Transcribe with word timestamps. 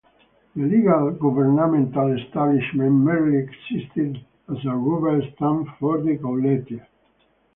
The 0.55 0.63
legal 0.63 1.11
governmental 1.11 2.17
establishment 2.17 2.91
merely 2.91 3.37
existed 3.37 4.25
as 4.49 4.57
a 4.65 4.75
rubber 4.75 5.21
stamp 5.35 5.67
for 5.79 6.01
the 6.01 6.17
"Gauleiter". 6.17 6.83